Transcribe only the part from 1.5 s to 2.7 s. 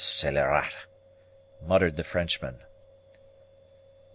muttered the Frenchman.